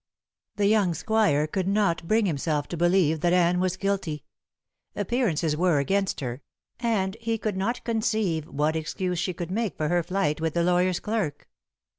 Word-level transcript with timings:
The 0.55 0.65
young 0.65 0.95
squire 0.95 1.45
could 1.45 1.67
not 1.67 2.07
bring 2.07 2.25
himself 2.25 2.67
to 2.69 2.75
believe 2.75 3.19
that 3.19 3.33
Anne 3.33 3.59
was 3.59 3.77
guilty. 3.77 4.25
Appearances 4.95 5.55
were 5.55 5.77
against 5.77 6.21
her, 6.21 6.41
and 6.79 7.15
he 7.21 7.37
could 7.37 7.55
not 7.55 7.83
conceive 7.83 8.45
what 8.47 8.75
excuse 8.75 9.19
she 9.19 9.35
could 9.35 9.51
make 9.51 9.77
for 9.77 9.89
her 9.89 10.01
flight 10.01 10.41
with 10.41 10.55
the 10.55 10.63
lawyer's 10.63 10.99
clerk. 10.99 11.47